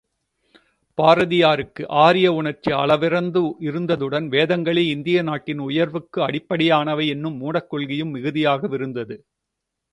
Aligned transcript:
பாரதியாருக்கு 0.97 1.83
ஆரியவுணர்ச்சி 1.87 2.71
அளவிறந்து 2.71 3.41
இருந்ததுடன் 3.61 4.27
வேதங்களே 4.29 4.85
இந்திய 4.87 5.21
நாட்டின் 5.21 5.59
உயர்வுக்கு 5.59 6.21
அடிப்படையானவை 6.21 7.07
என்னும் 7.07 7.37
மூடக் 7.37 7.69
கொள்கையும் 7.69 8.15
மிகுதியாகவிருந்தது. 8.15 9.17